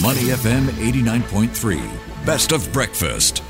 Money 0.00 0.30
FM 0.30 0.68
89.3. 0.80 2.24
Best 2.24 2.52
of 2.52 2.72
breakfast. 2.72 3.42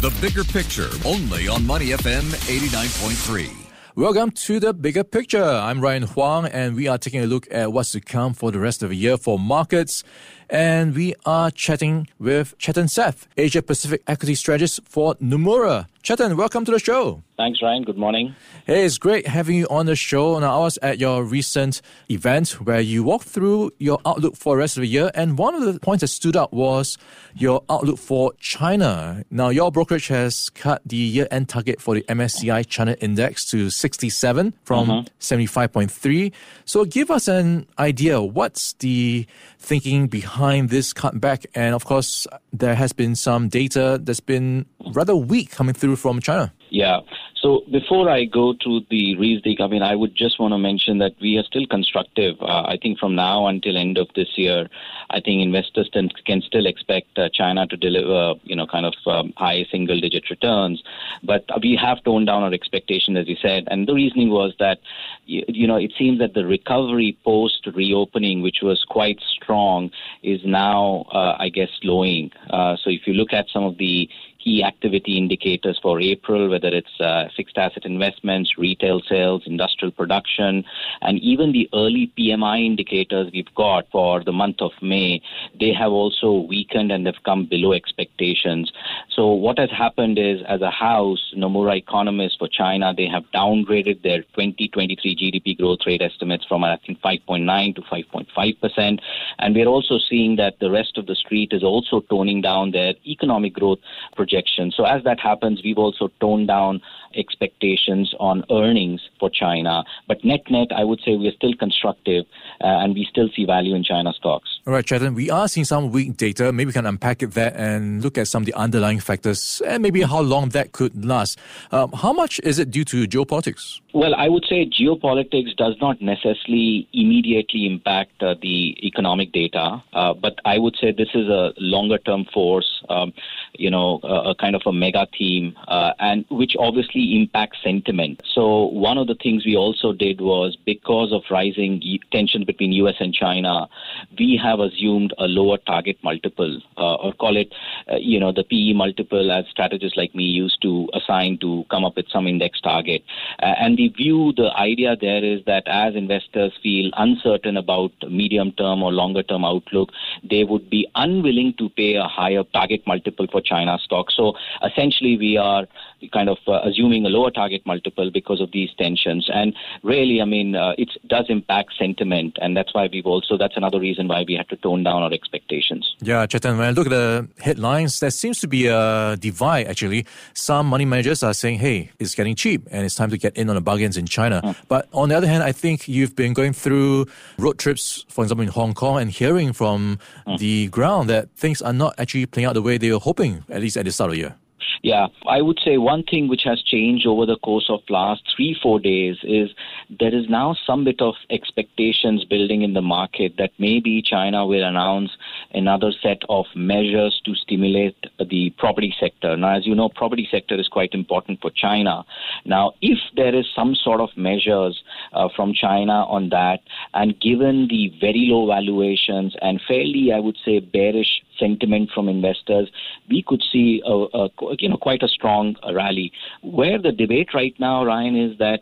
The 0.00 0.16
bigger 0.20 0.44
picture 0.44 0.88
only 1.04 1.48
on 1.48 1.66
Money 1.66 1.86
FM 1.86 2.22
89.3. 2.46 3.50
Welcome 3.96 4.30
to 4.30 4.60
the 4.60 4.72
bigger 4.72 5.02
picture. 5.02 5.42
I'm 5.42 5.80
Ryan 5.80 6.04
Huang, 6.04 6.46
and 6.46 6.76
we 6.76 6.86
are 6.86 6.96
taking 6.96 7.24
a 7.24 7.26
look 7.26 7.48
at 7.50 7.72
what's 7.72 7.90
to 7.90 8.00
come 8.00 8.34
for 8.34 8.52
the 8.52 8.60
rest 8.60 8.84
of 8.84 8.90
the 8.90 8.96
year 8.96 9.16
for 9.16 9.36
markets. 9.36 10.04
And 10.52 10.96
we 10.96 11.14
are 11.24 11.52
chatting 11.52 12.08
with 12.18 12.58
Chetan 12.58 12.90
Seth, 12.90 13.28
Asia 13.36 13.62
Pacific 13.62 14.02
Equity 14.08 14.34
Strategist 14.34 14.80
for 14.84 15.14
Nomura. 15.16 15.86
Chetan, 16.02 16.36
welcome 16.36 16.64
to 16.64 16.72
the 16.72 16.78
show. 16.78 17.22
Thanks, 17.36 17.60
Ryan. 17.62 17.84
Good 17.84 17.98
morning. 17.98 18.34
Hey, 18.66 18.84
it's 18.84 18.98
great 18.98 19.26
having 19.28 19.54
you 19.56 19.66
on 19.68 19.86
the 19.86 19.94
show. 19.94 20.38
Now, 20.38 20.56
I 20.56 20.60
was 20.60 20.78
at 20.78 20.98
your 20.98 21.22
recent 21.22 21.82
event 22.10 22.52
where 22.64 22.80
you 22.80 23.04
walked 23.04 23.26
through 23.28 23.72
your 23.78 24.00
outlook 24.04 24.34
for 24.34 24.54
the 24.56 24.58
rest 24.60 24.76
of 24.76 24.80
the 24.80 24.88
year, 24.88 25.10
and 25.14 25.38
one 25.38 25.54
of 25.54 25.62
the 25.62 25.78
points 25.78 26.00
that 26.00 26.08
stood 26.08 26.36
out 26.36 26.52
was 26.52 26.98
your 27.34 27.62
outlook 27.68 27.98
for 27.98 28.32
China. 28.40 29.24
Now, 29.30 29.50
your 29.50 29.70
brokerage 29.70 30.08
has 30.08 30.48
cut 30.50 30.80
the 30.86 30.96
year-end 30.96 31.48
target 31.50 31.80
for 31.82 31.94
the 31.94 32.02
MSCI 32.08 32.66
China 32.66 32.96
Index 33.00 33.44
to 33.50 33.68
67 33.70 34.54
from 34.64 34.88
Mhm. 34.88 35.06
75.3. 35.18 36.32
So, 36.64 36.84
give 36.86 37.10
us 37.10 37.28
an 37.28 37.66
idea. 37.78 38.22
What's 38.22 38.72
the 38.80 39.26
thinking 39.58 40.06
behind 40.08 40.39
this 40.68 40.92
cutback? 40.92 41.46
And 41.54 41.74
of 41.74 41.84
course, 41.84 42.26
there 42.52 42.74
has 42.74 42.92
been 42.92 43.14
some 43.14 43.48
data 43.48 44.00
that's 44.02 44.20
been 44.20 44.66
rather 44.94 45.14
weak 45.14 45.50
coming 45.50 45.74
through 45.74 45.96
from 45.96 46.20
China. 46.20 46.52
Yeah. 46.70 47.00
So 47.40 47.62
before 47.72 48.10
I 48.10 48.26
go 48.26 48.52
to 48.52 48.80
the 48.90 49.16
reasoning, 49.16 49.56
I 49.60 49.66
mean, 49.66 49.82
I 49.82 49.94
would 49.94 50.14
just 50.14 50.38
want 50.38 50.52
to 50.52 50.58
mention 50.58 50.98
that 50.98 51.14
we 51.22 51.38
are 51.38 51.42
still 51.44 51.66
constructive. 51.66 52.36
Uh, 52.40 52.64
I 52.66 52.76
think 52.80 52.98
from 52.98 53.14
now 53.14 53.46
until 53.46 53.78
end 53.78 53.96
of 53.96 54.08
this 54.14 54.28
year, 54.36 54.68
I 55.08 55.20
think 55.20 55.42
investors 55.42 55.88
can, 55.90 56.10
can 56.26 56.42
still 56.42 56.66
expect 56.66 57.18
uh, 57.18 57.30
China 57.32 57.66
to 57.66 57.76
deliver, 57.78 58.34
you 58.44 58.54
know, 58.54 58.66
kind 58.66 58.84
of 58.84 58.94
um, 59.06 59.32
high 59.38 59.64
single-digit 59.70 60.28
returns. 60.28 60.82
But 61.22 61.44
we 61.62 61.76
have 61.76 62.04
toned 62.04 62.26
down 62.26 62.42
our 62.42 62.52
expectation, 62.52 63.16
as 63.16 63.26
you 63.26 63.36
said, 63.40 63.64
and 63.70 63.88
the 63.88 63.94
reasoning 63.94 64.28
was 64.28 64.52
that, 64.58 64.80
you, 65.24 65.42
you 65.48 65.66
know, 65.66 65.76
it 65.76 65.92
seems 65.98 66.18
that 66.18 66.34
the 66.34 66.44
recovery 66.44 67.16
post 67.24 67.66
reopening, 67.74 68.42
which 68.42 68.58
was 68.62 68.84
quite 68.86 69.18
strong, 69.20 69.90
is 70.22 70.40
now, 70.44 71.06
uh, 71.10 71.36
I 71.38 71.48
guess, 71.48 71.70
slowing. 71.80 72.32
Uh, 72.50 72.76
so 72.76 72.90
if 72.90 73.06
you 73.06 73.14
look 73.14 73.32
at 73.32 73.48
some 73.48 73.64
of 73.64 73.78
the 73.78 74.10
key 74.42 74.62
activity 74.64 75.16
indicators 75.18 75.78
for 75.82 76.00
April, 76.00 76.48
whether 76.48 76.68
it's 76.68 77.00
uh, 77.00 77.28
fixed 77.36 77.58
asset 77.58 77.84
investments, 77.84 78.56
retail 78.56 79.00
sales, 79.08 79.42
industrial 79.46 79.92
production, 79.92 80.64
and 81.02 81.18
even 81.20 81.52
the 81.52 81.68
early 81.74 82.12
PMI 82.18 82.64
indicators 82.64 83.30
we've 83.32 83.54
got 83.54 83.86
for 83.90 84.22
the 84.24 84.32
month 84.32 84.60
of 84.60 84.72
May, 84.82 85.20
they 85.58 85.72
have 85.72 85.92
also 85.92 86.46
weakened 86.48 86.90
and 86.92 87.06
they've 87.06 87.24
come 87.24 87.46
below 87.46 87.72
expectations. 87.72 88.72
So 89.08 89.28
what 89.28 89.58
has 89.58 89.70
happened 89.70 90.18
is, 90.18 90.40
as 90.48 90.60
a 90.62 90.70
house, 90.70 91.32
Nomura 91.36 91.76
economists 91.76 92.36
for 92.36 92.48
China, 92.48 92.94
they 92.96 93.06
have 93.06 93.24
downgraded 93.34 94.02
their 94.02 94.22
2023 94.22 95.16
GDP 95.16 95.58
growth 95.58 95.80
rate 95.86 96.02
estimates 96.02 96.44
from, 96.46 96.64
I 96.64 96.78
think, 96.86 97.00
5.9 97.00 97.74
to 97.76 97.82
5.5 97.82 98.60
percent, 98.60 99.00
and 99.38 99.54
we're 99.54 99.66
also 99.66 99.98
seeing 99.98 100.36
that 100.36 100.58
the 100.60 100.70
rest 100.70 100.96
of 100.98 101.06
the 101.06 101.14
street 101.14 101.52
is 101.52 101.62
also 101.62 102.00
toning 102.00 102.40
down 102.40 102.70
their 102.70 102.94
economic 103.06 103.54
growth 103.54 103.78
projections. 104.16 104.29
So 104.76 104.84
as 104.84 105.02
that 105.04 105.20
happens, 105.20 105.60
we've 105.64 105.78
also 105.78 106.10
toned 106.20 106.48
down 106.48 106.80
expectations 107.16 108.14
on 108.20 108.44
earnings 108.50 109.00
for 109.18 109.28
China. 109.30 109.84
But 110.06 110.24
net 110.24 110.40
net, 110.50 110.68
I 110.74 110.84
would 110.84 111.00
say 111.00 111.16
we're 111.16 111.32
still 111.32 111.54
constructive 111.54 112.24
uh, 112.60 112.66
and 112.66 112.94
we 112.94 113.06
still 113.10 113.28
see 113.34 113.44
value 113.44 113.74
in 113.74 113.82
China 113.82 114.12
stocks. 114.12 114.48
All 114.66 114.72
right, 114.72 114.84
Chetan, 114.84 115.14
we 115.14 115.30
are 115.30 115.48
seeing 115.48 115.64
some 115.64 115.90
weak 115.90 116.16
data. 116.16 116.52
Maybe 116.52 116.66
we 116.66 116.72
can 116.72 116.86
unpack 116.86 117.22
it 117.22 117.32
that 117.32 117.56
and 117.56 118.02
look 118.02 118.18
at 118.18 118.28
some 118.28 118.42
of 118.42 118.46
the 118.46 118.54
underlying 118.54 119.00
factors 119.00 119.60
and 119.66 119.82
maybe 119.82 120.02
how 120.02 120.20
long 120.20 120.50
that 120.50 120.72
could 120.72 121.04
last. 121.04 121.38
Um, 121.72 121.92
how 121.92 122.12
much 122.12 122.40
is 122.44 122.58
it 122.58 122.70
due 122.70 122.84
to 122.84 123.06
geopolitics? 123.06 123.80
Well, 123.92 124.14
I 124.14 124.28
would 124.28 124.44
say 124.48 124.66
geopolitics 124.66 125.56
does 125.56 125.74
not 125.80 126.00
necessarily 126.00 126.86
immediately 126.92 127.66
impact 127.66 128.22
uh, 128.22 128.36
the 128.40 128.76
economic 128.86 129.32
data, 129.32 129.82
uh, 129.92 130.14
but 130.14 130.38
I 130.44 130.58
would 130.58 130.76
say 130.80 130.92
this 130.92 131.08
is 131.12 131.28
a 131.28 131.52
longer 131.58 131.98
term 131.98 132.24
force, 132.32 132.84
um, 132.88 133.12
you 133.54 133.68
know, 133.68 133.98
a, 134.04 134.30
a 134.30 134.34
kind 134.36 134.54
of 134.54 134.62
a 134.64 134.72
mega 134.72 135.08
theme, 135.18 135.56
uh, 135.66 135.92
and 135.98 136.24
which 136.30 136.54
obviously 136.56 137.16
impacts 137.16 137.58
sentiment. 137.64 138.22
So, 138.32 138.66
one 138.66 138.96
of 138.96 139.08
the 139.08 139.16
things 139.16 139.44
we 139.44 139.56
also 139.56 139.92
did 139.92 140.20
was 140.20 140.56
because 140.64 141.12
of 141.12 141.22
rising 141.28 141.82
tensions 142.12 142.44
between 142.44 142.70
US 142.72 142.96
and 143.00 143.12
China, 143.12 143.68
we 144.16 144.40
have 144.40 144.60
assumed 144.60 145.14
a 145.18 145.24
lower 145.24 145.58
target 145.58 145.98
multiple, 146.04 146.60
uh, 146.76 146.94
or 146.94 147.12
call 147.12 147.36
it, 147.36 147.52
uh, 147.90 147.96
you 147.96 148.20
know, 148.20 148.30
the 148.30 148.44
PE 148.44 148.72
multiple 148.74 149.32
as 149.32 149.46
strategists 149.50 149.96
like 149.96 150.14
me 150.14 150.24
used 150.24 150.62
to 150.62 150.88
assign 150.94 151.38
to 151.38 151.64
come 151.70 151.84
up 151.84 151.96
with 151.96 152.06
some 152.08 152.28
index 152.28 152.60
target. 152.60 153.02
And 153.40 153.79
the 153.80 153.88
view, 153.88 154.32
the 154.36 154.50
idea 154.56 154.94
there 155.00 155.24
is 155.24 155.40
that 155.46 155.62
as 155.66 155.94
investors 155.94 156.52
feel 156.62 156.90
uncertain 156.98 157.56
about 157.56 157.92
medium 158.10 158.52
term 158.52 158.82
or 158.82 158.92
longer 158.92 159.22
term 159.22 159.42
outlook, 159.42 159.88
they 160.28 160.44
would 160.44 160.68
be 160.68 160.86
unwilling 160.96 161.54
to 161.56 161.70
pay 161.70 161.94
a 161.94 162.02
higher 162.04 162.44
target 162.52 162.82
multiple 162.86 163.26
for 163.32 163.40
China 163.40 163.78
stocks. 163.82 164.14
So 164.14 164.34
essentially, 164.62 165.16
we 165.16 165.38
are 165.38 165.66
kind 166.12 166.28
of 166.28 166.38
uh, 166.46 166.60
assuming 166.64 167.04
a 167.06 167.08
lower 167.08 167.30
target 167.30 167.62
multiple 167.66 168.10
because 168.12 168.40
of 168.40 168.50
these 168.52 168.70
tensions. 168.78 169.28
And 169.32 169.54
really, 169.82 170.20
I 170.20 170.24
mean, 170.24 170.54
uh, 170.56 170.72
it 170.78 170.90
does 171.06 171.26
impact 171.28 171.74
sentiment, 171.78 172.38
and 172.40 172.56
that's 172.56 172.74
why 172.74 172.88
we've 172.92 173.06
also 173.06 173.36
that's 173.36 173.56
another 173.56 173.80
reason 173.80 174.08
why 174.08 174.24
we 174.26 174.34
had 174.34 174.48
to 174.50 174.56
tone 174.56 174.82
down 174.84 175.02
our 175.02 175.12
expectations. 175.12 175.94
Yeah, 176.00 176.26
Chetan, 176.26 176.58
when 176.58 176.66
I 176.68 176.70
look 176.70 176.86
at 176.86 176.90
the 176.90 177.28
headlines, 177.40 178.00
there 178.00 178.10
seems 178.10 178.38
to 178.40 178.48
be 178.48 178.66
a 178.66 179.16
divide 179.18 179.66
actually. 179.66 180.06
Some 180.34 180.66
money 180.66 180.84
managers 180.84 181.22
are 181.22 181.34
saying, 181.34 181.58
hey, 181.58 181.90
it's 181.98 182.14
getting 182.14 182.34
cheap 182.34 182.66
and 182.70 182.84
it's 182.84 182.94
time 182.94 183.10
to 183.10 183.18
get 183.18 183.36
in 183.36 183.48
on 183.48 183.54
the 183.56 183.60
bargains 183.60 183.96
in 183.96 184.06
China. 184.06 184.40
Mm. 184.42 184.56
But 184.68 184.88
on 184.92 185.08
the 185.08 185.16
other 185.16 185.26
hand, 185.26 185.42
I 185.42 185.52
think 185.52 185.88
you've 185.88 186.16
been 186.16 186.32
going 186.32 186.52
through 186.52 187.06
road 187.38 187.58
trips, 187.58 188.04
for 188.08 188.24
example, 188.24 188.42
in 188.42 188.48
Hong 188.48 188.74
Kong 188.74 189.00
and 189.00 189.10
hearing 189.10 189.52
from 189.52 189.98
Mm. 190.26 190.38
the 190.38 190.68
ground 190.68 191.08
that 191.08 191.28
things 191.36 191.62
are 191.62 191.72
not 191.72 191.94
actually 191.98 192.26
playing 192.26 192.46
out 192.46 192.54
the 192.54 192.62
way 192.62 192.76
they 192.78 192.90
were 192.92 192.98
hoping, 192.98 193.42
at 193.48 193.60
least 193.60 193.76
at 193.76 193.84
the 193.84 193.90
start 193.92 194.10
of 194.10 194.14
the 194.14 194.20
year. 194.20 194.34
Yeah, 194.82 195.08
I 195.28 195.42
would 195.42 195.60
say 195.62 195.76
one 195.76 196.04
thing 196.04 196.28
which 196.28 196.44
has 196.44 196.62
changed 196.62 197.06
over 197.06 197.26
the 197.26 197.36
course 197.36 197.66
of 197.68 197.80
last 197.90 198.22
three 198.34 198.56
four 198.62 198.80
days 198.80 199.16
is 199.22 199.50
there 199.90 200.14
is 200.14 200.26
now 200.30 200.56
some 200.66 200.84
bit 200.84 201.02
of 201.02 201.16
expectations 201.28 202.24
building 202.24 202.62
in 202.62 202.72
the 202.72 202.80
market 202.80 203.34
that 203.36 203.50
maybe 203.58 204.00
China 204.00 204.46
will 204.46 204.64
announce 204.64 205.10
another 205.52 205.92
set 206.02 206.22
of 206.30 206.46
measures 206.54 207.20
to 207.26 207.34
stimulate 207.34 207.96
the 208.30 208.54
property 208.56 208.94
sector. 208.98 209.36
Now, 209.36 209.54
as 209.56 209.66
you 209.66 209.74
know, 209.74 209.90
property 209.90 210.26
sector 210.30 210.58
is 210.58 210.68
quite 210.68 210.94
important 210.94 211.42
for 211.42 211.50
China. 211.50 212.04
Now, 212.46 212.72
if 212.80 212.98
there 213.16 213.34
is 213.34 213.46
some 213.54 213.74
sort 213.74 214.00
of 214.00 214.08
measures 214.16 214.82
uh, 215.12 215.28
from 215.36 215.52
China 215.52 216.06
on 216.06 216.30
that, 216.30 216.60
and 216.94 217.20
given 217.20 217.68
the 217.68 217.92
very 218.00 218.28
low 218.30 218.46
valuations 218.46 219.36
and 219.42 219.60
fairly, 219.68 220.10
I 220.14 220.20
would 220.20 220.38
say, 220.42 220.60
bearish 220.60 221.22
sentiment 221.40 221.90
from 221.94 222.08
investors, 222.08 222.68
we 223.08 223.24
could 223.26 223.42
see 223.50 223.82
a, 223.84 223.92
a 223.92 224.28
you 224.58 224.68
know 224.68 224.76
quite 224.76 225.02
a 225.02 225.08
strong 225.08 225.56
rally. 225.74 226.12
Where 226.42 226.78
the 226.78 226.92
debate 226.92 227.30
right 227.34 227.54
now, 227.58 227.84
Ryan, 227.84 228.16
is 228.16 228.38
that 228.38 228.60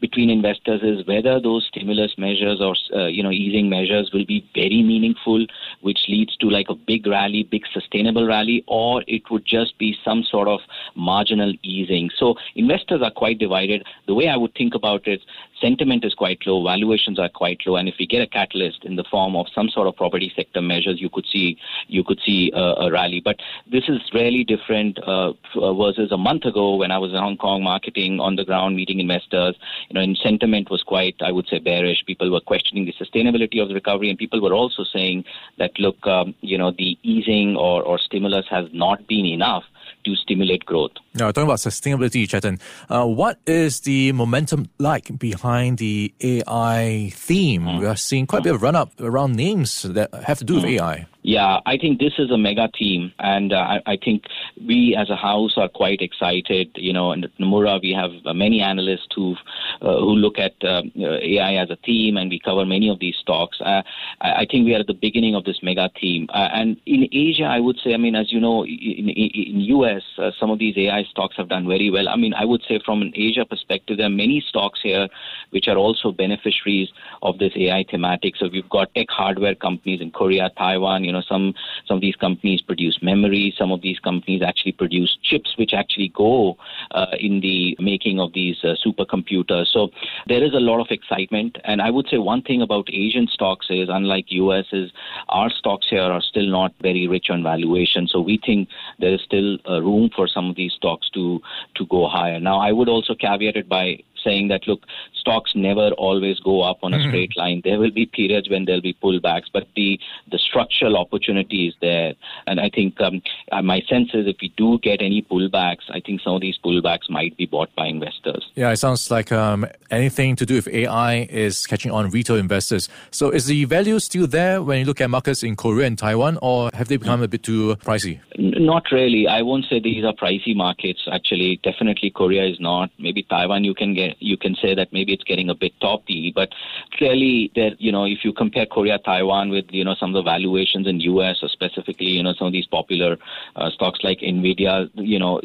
between 0.00 0.28
investors 0.28 0.82
is 0.82 1.06
whether 1.06 1.40
those 1.40 1.66
stimulus 1.68 2.12
measures 2.18 2.60
or 2.60 2.74
uh, 2.94 3.06
you 3.06 3.22
know 3.22 3.30
easing 3.30 3.70
measures 3.70 4.10
will 4.12 4.26
be 4.26 4.48
very 4.54 4.82
meaningful, 4.82 5.46
which 5.80 6.00
leads 6.08 6.36
to 6.38 6.50
like 6.50 6.66
a 6.68 6.74
big 6.74 7.06
rally, 7.06 7.44
big 7.44 7.62
sustainable 7.72 8.26
rally, 8.26 8.64
or 8.66 9.02
it 9.06 9.22
would 9.30 9.44
just 9.46 9.78
be 9.78 9.96
some 10.04 10.22
sort 10.22 10.48
of 10.48 10.60
marginal 10.94 11.52
easing. 11.62 12.10
So 12.18 12.34
investors 12.54 13.00
are 13.02 13.10
quite 13.10 13.38
divided. 13.38 13.86
The 14.06 14.14
way 14.14 14.28
I 14.28 14.36
would 14.36 14.54
think 14.54 14.74
about 14.74 15.06
it, 15.06 15.20
sentiment 15.60 16.04
is 16.04 16.14
quite 16.14 16.38
low, 16.46 16.64
valuations 16.64 17.18
are 17.18 17.28
quite 17.28 17.60
low, 17.66 17.76
and 17.76 17.88
if 17.88 17.94
we 17.98 18.06
get 18.06 18.22
a 18.22 18.26
catalyst 18.26 18.84
in 18.84 18.96
the 18.96 19.04
form 19.10 19.36
of 19.36 19.46
some 19.54 19.68
sort 19.68 19.88
of 19.88 19.96
property 19.96 20.32
sector 20.34 20.60
measures, 20.60 21.00
you 21.00 21.08
could 21.08 21.26
see 21.32 21.56
you 21.88 22.02
could 22.04 22.15
see 22.24 22.52
a, 22.54 22.58
a 22.58 22.90
rally. 22.90 23.20
But 23.20 23.36
this 23.70 23.84
is 23.88 24.00
really 24.12 24.44
different 24.44 24.98
uh, 24.98 25.32
versus 25.54 26.12
a 26.12 26.16
month 26.16 26.44
ago 26.44 26.76
when 26.76 26.90
I 26.90 26.98
was 26.98 27.12
in 27.12 27.18
Hong 27.18 27.36
Kong 27.36 27.62
marketing 27.62 28.20
on 28.20 28.36
the 28.36 28.44
ground, 28.44 28.76
meeting 28.76 29.00
investors. 29.00 29.56
You 29.88 29.94
know, 29.94 30.00
and 30.00 30.16
sentiment 30.16 30.70
was 30.70 30.82
quite, 30.82 31.16
I 31.20 31.32
would 31.32 31.46
say, 31.48 31.58
bearish. 31.58 32.04
People 32.06 32.30
were 32.30 32.40
questioning 32.40 32.84
the 32.84 32.92
sustainability 32.92 33.60
of 33.60 33.68
the 33.68 33.74
recovery, 33.74 34.10
and 34.10 34.18
people 34.18 34.40
were 34.40 34.54
also 34.54 34.84
saying 34.84 35.24
that 35.58 35.78
look, 35.78 36.06
um, 36.06 36.34
you 36.40 36.58
know, 36.58 36.70
the 36.70 36.98
easing 37.02 37.56
or, 37.56 37.82
or 37.82 37.98
stimulus 37.98 38.46
has 38.50 38.66
not 38.72 39.06
been 39.06 39.26
enough 39.26 39.64
to 40.04 40.14
stimulate 40.16 40.64
growth. 40.64 40.92
Now, 41.14 41.30
talking 41.32 41.48
about 41.48 41.58
sustainability, 41.58 42.26
Chetan, 42.26 42.60
uh, 42.88 43.06
what 43.06 43.38
is 43.46 43.80
the 43.80 44.12
momentum 44.12 44.68
like 44.78 45.18
behind 45.18 45.78
the 45.78 46.12
AI 46.20 47.10
theme? 47.14 47.62
Mm. 47.62 47.80
We 47.80 47.86
are 47.86 47.96
seeing 47.96 48.26
quite 48.26 48.40
a 48.40 48.42
bit 48.42 48.54
of 48.54 48.62
run 48.62 48.76
up 48.76 48.92
around 49.00 49.36
names 49.36 49.82
that 49.82 50.14
have 50.14 50.38
to 50.38 50.44
do 50.44 50.56
with 50.56 50.64
AI. 50.64 51.06
Yeah, 51.26 51.58
I 51.66 51.76
think 51.76 51.98
this 51.98 52.12
is 52.18 52.30
a 52.30 52.38
mega 52.38 52.68
team, 52.68 53.12
and 53.18 53.52
uh, 53.52 53.56
I, 53.56 53.80
I, 53.84 53.96
think 53.96 54.26
we 54.64 54.94
as 54.96 55.10
a 55.10 55.16
house 55.16 55.54
are 55.56 55.68
quite 55.68 56.00
excited. 56.00 56.70
You 56.76 56.92
know, 56.92 57.10
in 57.10 57.24
Nomura 57.40 57.82
we 57.82 57.92
have 57.94 58.12
uh, 58.24 58.32
many 58.32 58.60
analysts 58.60 59.08
who 59.12 59.34
uh, 59.82 59.98
who 59.98 60.14
look 60.14 60.38
at 60.38 60.54
uh, 60.62 60.82
AI 60.96 61.56
as 61.56 61.68
a 61.68 61.78
theme, 61.84 62.16
and 62.16 62.30
we 62.30 62.38
cover 62.38 62.64
many 62.64 62.88
of 62.88 63.00
these 63.00 63.16
stocks. 63.20 63.60
Uh, 63.60 63.82
I, 64.20 64.46
think 64.48 64.66
we 64.66 64.76
are 64.76 64.78
at 64.78 64.86
the 64.86 64.94
beginning 64.94 65.34
of 65.34 65.42
this 65.42 65.58
mega 65.64 65.90
theme, 66.00 66.28
uh, 66.32 66.48
and 66.52 66.76
in 66.86 67.08
Asia, 67.10 67.46
I 67.46 67.58
would 67.58 67.80
say, 67.82 67.92
I 67.92 67.96
mean, 67.96 68.14
as 68.14 68.30
you 68.30 68.38
know, 68.38 68.64
in, 68.64 69.08
in, 69.08 69.30
in 69.34 69.60
US, 69.78 70.02
some 70.38 70.52
of 70.52 70.60
these 70.60 70.78
AI 70.78 71.02
stocks 71.10 71.36
have 71.38 71.48
done 71.48 71.66
very 71.66 71.90
well. 71.90 72.08
I 72.08 72.14
mean, 72.14 72.34
I 72.34 72.44
would 72.44 72.62
say 72.68 72.80
from 72.84 73.02
an 73.02 73.12
Asia 73.16 73.44
perspective, 73.44 73.96
there 73.96 74.06
are 74.06 74.10
many 74.10 74.44
stocks 74.48 74.78
here 74.80 75.08
which 75.50 75.66
are 75.66 75.76
also 75.76 76.12
beneficiaries 76.12 76.90
of 77.22 77.38
this 77.38 77.52
AI 77.56 77.84
thematic. 77.90 78.36
So 78.36 78.48
we've 78.48 78.68
got 78.68 78.94
tech 78.94 79.08
hardware 79.10 79.56
companies 79.56 80.00
in 80.00 80.12
Korea, 80.12 80.50
Taiwan. 80.56 81.02
You 81.02 81.12
know, 81.12 81.15
some 81.22 81.54
some 81.86 81.96
of 81.96 82.00
these 82.00 82.16
companies 82.16 82.60
produce 82.60 82.98
memory. 83.02 83.54
Some 83.56 83.72
of 83.72 83.82
these 83.82 83.98
companies 83.98 84.42
actually 84.42 84.72
produce 84.72 85.16
chips, 85.22 85.54
which 85.56 85.72
actually 85.74 86.08
go 86.08 86.56
uh, 86.92 87.16
in 87.18 87.40
the 87.40 87.76
making 87.80 88.20
of 88.20 88.32
these 88.32 88.56
uh, 88.64 88.74
supercomputers. 88.84 89.66
So 89.68 89.90
there 90.26 90.42
is 90.42 90.52
a 90.52 90.60
lot 90.60 90.80
of 90.80 90.88
excitement. 90.90 91.58
And 91.64 91.80
I 91.80 91.90
would 91.90 92.08
say 92.08 92.18
one 92.18 92.42
thing 92.42 92.62
about 92.62 92.88
Asian 92.92 93.26
stocks 93.28 93.66
is, 93.70 93.88
unlike 93.90 94.26
US, 94.28 94.66
is 94.72 94.90
our 95.28 95.50
stocks 95.50 95.86
here 95.88 96.02
are 96.02 96.20
still 96.20 96.46
not 96.46 96.72
very 96.80 97.06
rich 97.06 97.30
on 97.30 97.42
valuation. 97.42 98.06
So 98.08 98.20
we 98.20 98.38
think 98.44 98.68
there 98.98 99.14
is 99.14 99.22
still 99.22 99.58
uh, 99.68 99.82
room 99.82 100.10
for 100.14 100.26
some 100.28 100.50
of 100.50 100.56
these 100.56 100.72
stocks 100.72 101.10
to 101.10 101.40
to 101.76 101.86
go 101.86 102.08
higher. 102.08 102.40
Now, 102.40 102.58
I 102.58 102.72
would 102.72 102.88
also 102.88 103.14
caveat 103.14 103.56
it 103.56 103.68
by 103.68 103.98
saying 104.26 104.48
that 104.48 104.66
look, 104.66 104.82
stocks 105.14 105.52
never 105.54 105.90
always 105.92 106.38
go 106.40 106.62
up 106.62 106.78
on 106.82 106.92
a 106.92 106.98
mm-hmm. 106.98 107.08
straight 107.08 107.36
line. 107.36 107.60
There 107.64 107.78
will 107.78 107.90
be 107.90 108.06
periods 108.06 108.50
when 108.50 108.64
there'll 108.64 108.80
be 108.82 108.94
pullbacks, 108.94 109.48
but 109.52 109.68
the 109.76 109.98
the 110.30 110.38
structural 110.38 110.96
opportunity 110.96 111.68
is 111.68 111.74
there. 111.80 112.14
And 112.46 112.60
I 112.60 112.68
think 112.68 113.00
um, 113.00 113.22
uh, 113.52 113.62
my 113.62 113.80
sense 113.88 114.10
is 114.14 114.26
if 114.26 114.36
we 114.40 114.52
do 114.56 114.78
get 114.78 115.00
any 115.00 115.22
pullbacks, 115.22 115.84
I 115.90 116.00
think 116.00 116.20
some 116.20 116.34
of 116.34 116.40
these 116.40 116.58
pullbacks 116.64 117.08
might 117.08 117.36
be 117.36 117.46
bought 117.46 117.74
by 117.74 117.86
investors. 117.86 118.44
Yeah, 118.54 118.70
it 118.70 118.76
sounds 118.76 119.10
like 119.10 119.32
um, 119.32 119.66
anything 119.90 120.36
to 120.36 120.46
do 120.46 120.56
with 120.56 120.68
AI 120.68 121.28
is 121.30 121.66
catching 121.66 121.92
on 121.92 122.10
retail 122.10 122.36
investors. 122.36 122.88
So 123.10 123.30
is 123.30 123.46
the 123.46 123.64
value 123.64 123.98
still 123.98 124.26
there 124.26 124.62
when 124.62 124.80
you 124.80 124.84
look 124.84 125.00
at 125.00 125.10
markets 125.10 125.42
in 125.42 125.56
Korea 125.56 125.86
and 125.86 125.98
Taiwan, 125.98 126.38
or 126.42 126.70
have 126.74 126.88
they 126.88 126.96
become 126.96 127.22
a 127.22 127.28
bit 127.28 127.42
too 127.42 127.76
pricey? 127.76 128.20
Not 128.38 128.84
really. 128.90 129.28
I 129.28 129.42
won't 129.42 129.66
say 129.68 129.80
these 129.80 130.04
are 130.04 130.12
pricey 130.12 130.54
markets. 130.54 131.06
Actually, 131.10 131.60
definitely 131.62 132.10
Korea 132.10 132.44
is 132.44 132.58
not. 132.60 132.90
Maybe 132.98 133.22
Taiwan, 133.22 133.64
you 133.64 133.74
can 133.74 133.94
get 133.94 134.15
you 134.18 134.36
can 134.36 134.54
say 134.56 134.74
that 134.74 134.92
maybe 134.92 135.12
it's 135.12 135.24
getting 135.24 135.50
a 135.50 135.54
bit 135.54 135.72
toppy, 135.80 136.32
but 136.34 136.50
clearly 136.96 137.50
that 137.54 137.76
you 137.78 137.92
know, 137.92 138.04
if 138.04 138.24
you 138.24 138.32
compare 138.32 138.66
Korea, 138.66 138.98
Taiwan 138.98 139.50
with, 139.50 139.66
you 139.70 139.84
know, 139.84 139.94
some 139.94 140.14
of 140.14 140.14
the 140.14 140.28
valuations 140.28 140.86
in 140.86 141.00
U.S. 141.00 141.36
or 141.42 141.48
specifically, 141.48 142.06
you 142.06 142.22
know, 142.22 142.32
some 142.34 142.46
of 142.48 142.52
these 142.52 142.66
popular 142.66 143.16
uh, 143.54 143.70
stocks 143.70 144.00
like 144.02 144.20
Nvidia, 144.20 144.90
you 144.94 145.18
know, 145.18 145.40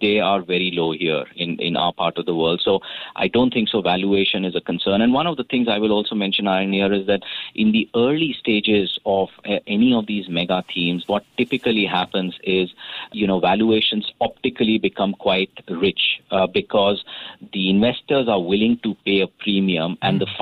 they 0.00 0.20
are 0.20 0.42
very 0.42 0.70
low 0.72 0.92
here 0.92 1.24
in, 1.36 1.58
in 1.58 1.76
our 1.76 1.92
part 1.92 2.18
of 2.18 2.26
the 2.26 2.34
world. 2.34 2.60
So 2.64 2.80
I 3.16 3.28
don't 3.28 3.52
think 3.52 3.68
so 3.68 3.80
valuation 3.80 4.44
is 4.44 4.54
a 4.54 4.60
concern. 4.60 5.00
And 5.00 5.12
one 5.12 5.26
of 5.26 5.36
the 5.36 5.44
things 5.44 5.68
I 5.68 5.78
will 5.78 5.92
also 5.92 6.14
mention, 6.14 6.46
Aaron, 6.46 6.72
here 6.72 6.92
is 6.92 7.06
that 7.06 7.22
in 7.54 7.72
the 7.72 7.88
early 7.94 8.36
stages 8.38 8.98
of 9.06 9.28
uh, 9.44 9.58
any 9.66 9.94
of 9.94 10.06
these 10.06 10.28
mega 10.28 10.64
themes, 10.74 11.04
what 11.06 11.24
typically 11.36 11.86
happens 11.86 12.34
is, 12.44 12.70
you 13.12 13.26
know, 13.26 13.40
valuations 13.40 14.12
optically 14.20 14.78
become 14.78 15.14
quite 15.14 15.50
rich 15.68 16.20
uh, 16.30 16.46
because 16.46 17.04
the 17.52 17.70
investors 17.70 18.28
are 18.28 18.42
willing 18.42 18.78
to 18.82 18.94
pay 19.04 19.20
a 19.20 19.26
premium 19.26 19.96
and 20.02 20.20
the 20.20 20.26
hmm. 20.26 20.36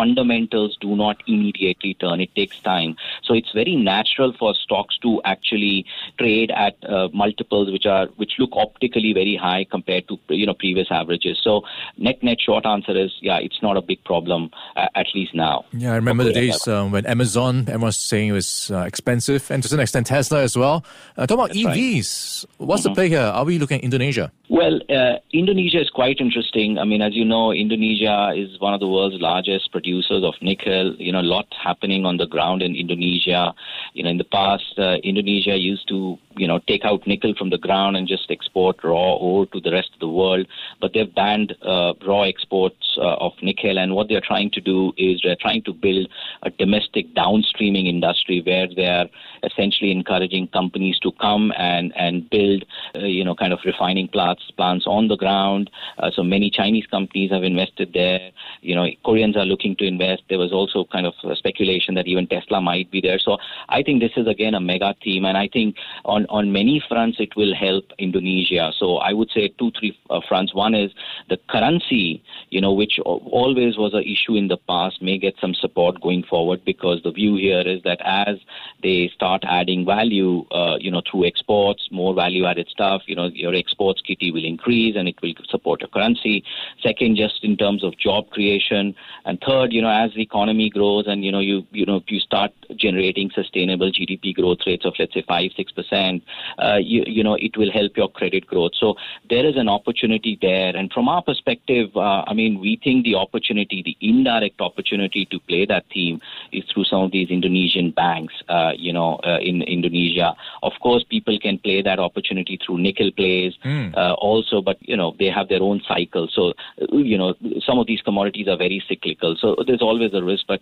Fundamentals 0.46 0.76
do 0.81 0.96
not 0.96 1.22
immediately 1.26 1.94
turn. 1.94 2.20
It 2.20 2.34
takes 2.34 2.58
time. 2.60 2.96
So 3.22 3.34
it's 3.34 3.52
very 3.52 3.76
natural 3.76 4.32
for 4.38 4.54
stocks 4.54 4.98
to 5.02 5.20
actually 5.25 5.84
trade 6.19 6.50
at 6.50 6.76
uh, 6.84 7.08
multiples 7.12 7.70
which 7.70 7.87
are 7.87 8.06
which 8.16 8.34
look 8.38 8.50
optically 8.52 9.12
very 9.12 9.37
high 9.37 9.66
compared 9.70 10.08
to 10.08 10.19
you 10.28 10.46
know 10.46 10.54
previous 10.54 10.88
averages. 10.90 11.40
So 11.43 11.62
net 11.98 12.22
net 12.22 12.38
short 12.40 12.66
answer 12.66 12.96
is 12.96 13.12
yeah, 13.20 13.38
it's 13.38 13.62
not 13.62 13.76
a 13.76 13.82
big 13.82 14.02
problem 14.04 14.50
uh, 14.76 14.88
at 14.94 15.06
least 15.14 15.34
now. 15.34 15.64
Yeah, 15.72 15.93
I 15.93 15.96
remember 15.96 16.25
the 16.25 16.32
days 16.32 16.66
um, 16.69 16.93
when 16.93 17.06
Amazon 17.06 17.60
everyone 17.69 17.93
was 17.93 17.96
saying 17.96 18.28
it 18.28 18.32
was 18.32 18.70
uh, 18.70 18.81
expensive, 18.81 19.50
and 19.50 19.62
to 19.62 19.69
some 19.69 19.81
extent 19.81 20.06
Tesla 20.06 20.43
as 20.43 20.56
well. 20.56 20.84
Uh, 21.16 21.26
talk 21.26 21.38
about 21.38 21.48
That's 21.48 21.60
EVs. 21.60 22.44
Right. 22.44 22.66
What's 22.66 22.82
mm-hmm. 22.82 22.90
the 22.90 22.94
play 22.94 23.08
here? 23.08 23.20
Are 23.20 23.44
we 23.44 23.58
looking 23.58 23.78
at 23.78 23.84
Indonesia? 23.84 24.32
Well, 24.56 24.81
uh, 24.88 25.19
Indonesia 25.35 25.82
is 25.82 25.91
quite 25.91 26.19
interesting. 26.19 26.79
I 26.79 26.85
mean, 26.85 27.03
as 27.03 27.14
you 27.14 27.26
know, 27.26 27.53
Indonesia 27.53 28.32
is 28.35 28.58
one 28.58 28.73
of 28.73 28.81
the 28.81 28.88
world's 28.88 29.20
largest 29.20 29.70
producers 29.70 30.25
of 30.25 30.32
nickel. 30.41 30.97
You 30.97 31.12
know, 31.12 31.20
a 31.20 31.29
lot 31.37 31.44
happening 31.62 32.06
on 32.06 32.17
the 32.17 32.26
ground 32.26 32.62
in 32.62 32.75
Indonesia. 32.75 33.53
You 33.93 34.05
know, 34.05 34.08
in 34.08 34.17
the 34.17 34.25
past, 34.25 34.79
uh, 34.79 34.97
Indonesia 35.05 35.58
used 35.58 35.87
to 35.88 36.17
you 36.37 36.47
know, 36.47 36.61
take 36.67 36.85
out 36.85 37.06
nickel 37.06 37.35
from 37.37 37.50
the 37.50 37.58
ground 37.58 37.97
and 37.97 38.06
just 38.06 38.31
export 38.31 38.82
raw 38.85 39.14
ore 39.14 39.47
to 39.47 39.61
the 39.61 39.73
rest 39.73 39.91
of 39.94 40.00
the 40.00 40.08
world. 40.08 40.47
But 40.81 40.93
they've 40.93 41.12
banned 41.14 41.55
uh, 41.62 41.94
raw 42.06 42.23
exports 42.23 42.97
uh, 42.99 43.17
of 43.17 43.32
nickel, 43.43 43.79
and 43.79 43.94
what 43.94 44.08
they're 44.08 44.23
trying 44.25 44.50
to 44.53 44.61
do 44.61 44.93
is 44.97 45.20
they're 45.23 45.37
trying 45.41 45.62
to 45.64 45.73
build 45.73 46.08
a 46.43 46.50
domestic 46.50 47.14
downstreaming 47.14 47.88
industry 47.88 48.43
where 48.44 48.69
they're 48.75 49.06
essentially 49.46 49.90
encouraging 49.90 50.48
companies 50.48 50.98
to 51.00 51.12
come 51.12 51.52
and 51.56 51.93
and 51.96 52.28
build, 52.28 52.64
uh, 52.94 53.00
you 53.00 53.25
know, 53.25 53.34
kind 53.34 53.52
of 53.52 53.60
refining 53.64 54.08
plants 54.08 54.43
plants 54.56 54.87
on 54.87 55.08
the 55.08 55.16
ground. 55.16 55.70
Uh, 55.98 56.10
so 56.10 56.22
many 56.22 56.50
Chinese 56.50 56.87
companies 56.87 57.31
have 57.31 57.44
invested 57.44 57.93
there. 57.94 58.31
You 58.60 58.75
know, 58.75 58.87
Koreans 59.04 59.37
are 59.37 59.44
looking 59.44 59.76
to 59.76 59.84
invest. 59.84 60.22
There 60.28 60.38
was 60.38 60.52
also 60.52 60.84
kind 60.93 61.06
of 61.06 61.14
speculation 61.37 61.94
that 61.94 62.06
even 62.06 62.26
Tesla 62.26 62.60
might 62.60 62.90
be 62.90 63.00
there. 63.00 63.19
So 63.19 63.38
I 63.69 63.82
think 63.82 64.00
this 64.00 64.12
is 64.16 64.26
again 64.26 64.54
a 64.54 64.60
mega 64.60 64.94
theme, 65.02 65.25
and 65.25 65.38
I 65.38 65.48
think 65.48 65.76
on 66.04 66.26
on 66.26 66.52
many 66.52 66.82
fronts 66.88 67.19
it 67.20 67.37
will 67.37 67.54
help 67.54 67.84
Indonesia. 67.98 68.72
So 68.78 68.96
I 68.96 69.12
would 69.12 69.31
say 69.31 69.48
two, 69.58 69.70
three 69.78 69.96
uh, 70.10 70.20
fronts. 70.28 70.54
One 70.54 70.75
is 70.75 70.90
the 71.28 71.38
currency, 71.48 72.22
you 72.50 72.60
know, 72.60 72.72
which 72.72 72.98
always 73.04 73.76
was 73.76 73.94
an 73.94 74.02
issue 74.02 74.34
in 74.34 74.48
the 74.48 74.56
past, 74.56 75.02
may 75.02 75.19
get 75.19 75.34
some 75.40 75.54
support 75.54 76.00
going 76.00 76.22
forward 76.22 76.64
because 76.64 77.02
the 77.02 77.10
view 77.10 77.37
here 77.37 77.60
is 77.60 77.82
that 77.84 78.00
as 78.04 78.38
they 78.82 79.10
start 79.14 79.36
adding 79.44 79.85
value, 79.85 80.44
uh, 80.50 80.77
you 80.81 80.91
know, 80.91 81.03
through 81.11 81.27
exports, 81.27 81.88
more 81.91 82.15
value-added 82.15 82.69
stuff, 82.69 83.03
you 83.06 83.15
know, 83.15 83.27
your 83.27 83.55
exports 83.55 84.00
kitty 84.00 84.31
will 84.31 84.44
increase 84.44 84.97
and 84.97 85.09
it 85.09 85.17
will 85.23 85.33
support 85.49 85.81
your 85.81 85.88
currency. 85.88 86.44
Second, 86.83 87.17
just 87.17 87.43
in 87.43 87.56
terms 87.56 87.85
of 87.85 87.97
job 87.99 88.31
creation, 88.31 88.94
and 89.25 89.43
third, 89.47 89.73
you 89.73 89.83
know, 89.83 89.91
as 89.91 90.12
the 90.15 90.23
economy 90.23 90.71
grows 90.71 91.06
and 91.06 91.25
you 91.25 91.33
know 91.33 91.41
you 91.41 91.67
you 91.73 91.87
know 91.87 92.03
you 92.09 92.21
start 92.21 92.53
generating 92.77 93.31
sustainable 93.35 93.91
GDP 93.91 94.35
growth 94.35 94.59
rates 94.67 94.85
of 94.85 94.94
let's 94.99 95.15
say 95.15 95.25
five 95.27 95.50
six 95.56 95.73
percent 95.73 96.23
uh, 96.59 96.77
you, 96.77 97.05
you 97.06 97.23
know, 97.23 97.35
it 97.35 97.56
will 97.56 97.71
help 97.71 97.97
your 97.97 98.09
credit 98.09 98.47
growth. 98.47 98.73
So 98.79 98.94
there 99.29 99.47
is 99.47 99.56
an 99.56 99.69
opportunity 99.69 100.39
there. 100.41 100.75
And 100.77 100.93
from 100.93 101.09
our 101.09 101.23
perspective, 101.23 101.91
uh, 101.97 102.25
I 102.27 102.35
mean, 102.35 102.61
we 102.61 102.81
think 102.82 103.05
the 103.05 103.15
opportunity, 103.15 103.82
the 103.82 103.97
indirect 104.00 104.61
opportunity 104.61 105.27
to 105.27 105.39
play 105.41 105.67
that 105.67 105.85
theme 105.93 106.21
is 106.53 106.65
through 106.73 106.85
some 106.85 107.03
of 107.03 107.12
these 107.12 107.31
Indonesian 107.31 107.91
banks, 107.91 108.35
uh, 108.49 108.73
you 108.77 108.93
know, 108.93 109.16
uh, 109.25 109.39
in 109.41 109.63
Indonesia. 109.63 110.35
Of 110.63 110.73
course, 110.82 111.05
people 111.05 111.39
can 111.39 111.58
play 111.58 111.82
that 111.82 111.99
opportunity 111.99 112.58
through 112.65 112.79
nickel 112.79 113.11
plays 113.13 113.55
mm. 113.65 113.94
also, 114.19 114.61
but, 114.61 114.77
you 114.81 114.96
know, 114.96 115.15
they 115.19 115.27
have 115.27 115.49
their 115.49 115.63
own 115.63 115.81
cycle. 115.87 116.29
So, 116.32 116.53
uh, 116.81 116.96
you 116.96 117.19
know, 117.19 117.35
some 117.65 117.79
of 117.79 117.87
these 117.87 118.03
commodities 118.03 118.49
are 118.49 118.56
very 118.56 118.82
cyclical. 118.89 119.37
So 119.41 119.56
there's 119.67 119.82
always 119.82 120.13
a 120.15 120.23
risk. 120.23 120.46
But 120.46 120.61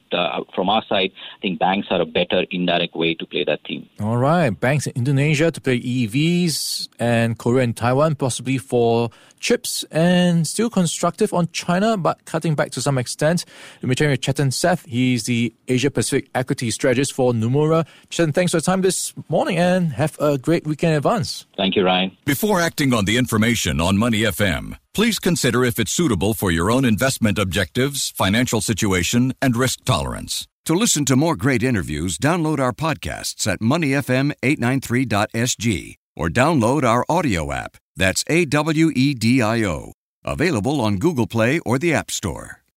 from 0.54 0.68
our 0.68 0.82
side, 0.88 1.12
I 1.36 1.40
think 1.40 1.58
banks 1.58 1.88
are 1.90 2.00
a 2.00 2.06
better 2.06 2.44
indirect 2.50 2.94
way 2.94 3.14
to 3.14 3.26
play 3.26 3.44
that 3.44 3.60
theme. 3.66 3.88
All 4.00 4.16
right. 4.16 4.50
Banks 4.50 4.86
in 4.86 4.92
Indonesia 4.96 5.50
to 5.50 5.60
play 5.60 5.80
EVs 5.80 6.88
and 6.98 7.38
Korea 7.38 7.64
and 7.64 7.76
Taiwan 7.76 8.14
possibly 8.14 8.58
for 8.58 9.10
chips 9.40 9.84
and 9.90 10.46
still 10.46 10.70
constructive 10.70 11.34
on 11.34 11.46
China 11.52 11.98
but 11.98 12.24
cutting 12.24 12.54
back 12.54 12.70
to 12.70 12.80
some 12.80 12.96
extent. 12.96 13.44
We're 13.82 13.94
chatting 13.94 14.10
with 14.10 14.22
Chetan 14.22 14.52
Seth. 14.52 14.86
He's 14.86 15.24
the 15.24 15.52
Asia 15.68 15.90
Pacific 15.90 16.30
equity 16.34 16.70
strategist 16.70 17.12
for 17.12 17.32
Nomura. 17.32 17.86
Chetan, 18.10 18.32
thanks 18.44 18.52
for 18.52 18.58
your 18.58 18.74
time 18.74 18.82
this 18.82 19.14
morning 19.30 19.56
and 19.56 19.94
have 19.94 20.20
a 20.20 20.36
great 20.36 20.66
weekend 20.66 20.92
in 20.92 20.98
advance. 20.98 21.46
Thank 21.56 21.76
you, 21.76 21.86
Ryan. 21.86 22.14
Before 22.26 22.60
acting 22.60 22.92
on 22.92 23.06
the 23.06 23.16
information 23.16 23.80
on 23.80 23.96
Money 23.96 24.20
FM, 24.20 24.76
please 24.92 25.18
consider 25.18 25.64
if 25.64 25.78
it's 25.78 25.92
suitable 25.92 26.34
for 26.34 26.50
your 26.50 26.70
own 26.70 26.84
investment 26.84 27.38
objectives, 27.38 28.10
financial 28.10 28.60
situation, 28.60 29.32
and 29.40 29.56
risk 29.56 29.86
tolerance. 29.86 30.46
To 30.66 30.74
listen 30.74 31.06
to 31.06 31.16
more 31.16 31.36
great 31.36 31.62
interviews, 31.62 32.18
download 32.18 32.58
our 32.58 32.72
podcasts 32.72 33.46
at 33.46 33.60
moneyfm893.sg 33.60 35.94
or 36.14 36.28
download 36.28 36.84
our 36.84 37.06
audio 37.08 37.50
app. 37.50 37.78
That's 37.96 38.24
A 38.28 38.44
W 38.44 38.90
E 38.94 39.14
D 39.14 39.40
I 39.40 39.64
O. 39.64 39.94
Available 40.22 40.82
on 40.82 40.98
Google 40.98 41.26
Play 41.26 41.60
or 41.60 41.78
the 41.78 41.94
App 41.94 42.10
Store. 42.10 42.63